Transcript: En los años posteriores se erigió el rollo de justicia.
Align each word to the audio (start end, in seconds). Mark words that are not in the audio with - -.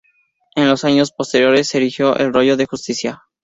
En 0.55 0.67
los 0.67 0.83
años 0.83 1.11
posteriores 1.11 1.67
se 1.67 1.77
erigió 1.77 2.17
el 2.17 2.33
rollo 2.33 2.57
de 2.57 2.65
justicia. 2.65 3.21